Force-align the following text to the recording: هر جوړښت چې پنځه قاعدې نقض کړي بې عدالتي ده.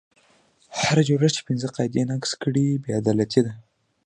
هر 0.81 0.97
جوړښت 1.07 1.35
چې 1.37 1.41
پنځه 1.49 1.67
قاعدې 1.75 2.01
نقض 2.11 2.31
کړي 2.43 2.65
بې 2.83 2.91
عدالتي 3.01 3.41
ده. 3.45 3.53